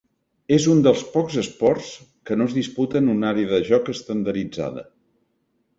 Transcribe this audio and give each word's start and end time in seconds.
És 0.55 0.63
un 0.75 0.79
dels 0.87 1.03
pocs 1.17 1.35
esports 1.41 1.91
que 2.29 2.39
no 2.41 2.49
es 2.51 2.57
disputa 2.59 3.01
en 3.03 3.13
una 3.17 3.31
àrea 3.35 3.53
de 3.53 3.61
joc 3.73 3.95
estandarditzada. 3.99 4.89